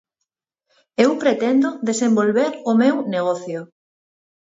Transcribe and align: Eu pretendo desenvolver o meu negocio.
Eu 1.05 1.11
pretendo 1.23 1.69
desenvolver 1.89 2.51
o 2.71 2.73
meu 2.81 2.95
negocio. 3.15 3.59